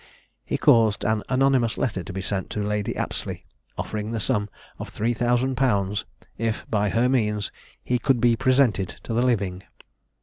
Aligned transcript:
He 0.43 0.57
caused 0.57 1.05
an 1.05 1.21
anonymous 1.29 1.77
letter 1.77 2.01
to 2.03 2.11
be 2.11 2.21
sent 2.23 2.49
to 2.49 2.63
Lady 2.63 2.95
Apsley, 2.95 3.45
offering 3.77 4.09
the 4.09 4.19
sum 4.19 4.49
of 4.79 4.89
three 4.89 5.13
thousand 5.13 5.57
pounds 5.57 6.05
if 6.39 6.65
by 6.71 6.89
her 6.89 7.07
means 7.07 7.51
he 7.83 7.99
could 7.99 8.19
be 8.19 8.35
presented 8.35 8.89
to 9.03 9.13
the 9.13 9.21
living. 9.21 9.61